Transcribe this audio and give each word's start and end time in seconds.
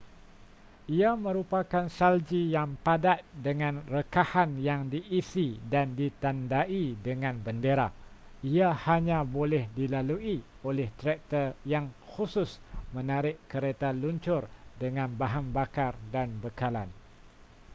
ia 0.97 1.11
merupakan 1.25 1.85
salji 1.97 2.41
yang 2.55 2.69
padat 2.85 3.19
dengan 3.47 3.73
rekahan 3.95 4.49
yang 4.67 4.81
diisi 4.93 5.47
dan 5.73 5.87
ditandai 5.99 6.83
dengan 7.07 7.35
bendera 7.45 7.85
ia 8.53 8.69
hanya 8.89 9.19
boleh 9.37 9.63
dilalui 9.77 10.35
oleh 10.69 10.87
traktor 10.99 11.47
yang 11.71 11.85
khusus 12.17 12.49
menarik 12.97 13.35
kereta 13.51 13.89
luncur 14.01 14.41
dengan 14.83 15.05
bahan 15.21 15.45
bakar 15.57 15.93
dan 16.13 16.27
bekalan 16.43 16.89